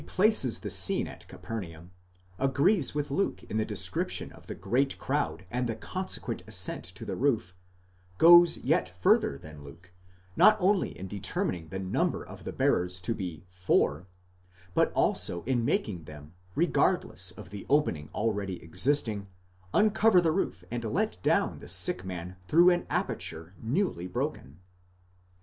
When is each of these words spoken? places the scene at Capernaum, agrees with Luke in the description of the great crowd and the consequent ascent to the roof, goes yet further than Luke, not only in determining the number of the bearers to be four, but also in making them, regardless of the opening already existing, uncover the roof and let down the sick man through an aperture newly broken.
places 0.07 0.57
the 0.61 0.69
scene 0.71 1.05
at 1.07 1.27
Capernaum, 1.27 1.91
agrees 2.39 2.95
with 2.95 3.11
Luke 3.11 3.43
in 3.43 3.57
the 3.57 3.65
description 3.65 4.31
of 4.31 4.47
the 4.47 4.55
great 4.55 4.97
crowd 4.97 5.45
and 5.51 5.69
the 5.69 5.75
consequent 5.75 6.41
ascent 6.47 6.83
to 6.85 7.05
the 7.05 7.15
roof, 7.15 7.53
goes 8.17 8.57
yet 8.57 8.89
further 8.99 9.37
than 9.37 9.61
Luke, 9.63 9.93
not 10.35 10.57
only 10.59 10.97
in 10.97 11.07
determining 11.07 11.67
the 11.67 11.77
number 11.77 12.23
of 12.25 12.45
the 12.45 12.51
bearers 12.51 12.99
to 13.01 13.13
be 13.13 13.45
four, 13.47 14.07
but 14.73 14.91
also 14.93 15.43
in 15.43 15.63
making 15.63 16.05
them, 16.05 16.33
regardless 16.55 17.29
of 17.33 17.51
the 17.51 17.67
opening 17.69 18.09
already 18.11 18.55
existing, 18.63 19.27
uncover 19.71 20.19
the 20.19 20.31
roof 20.31 20.63
and 20.71 20.83
let 20.83 21.21
down 21.21 21.59
the 21.59 21.69
sick 21.69 22.03
man 22.03 22.37
through 22.47 22.71
an 22.71 22.87
aperture 22.89 23.53
newly 23.61 24.07
broken. 24.07 24.61